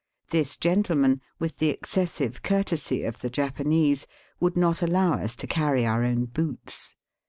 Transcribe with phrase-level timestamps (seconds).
[0.31, 4.07] This gentleman, with the exi3essive courtesy of the Japanese,
[4.39, 6.95] would not allow us to carry our own boots.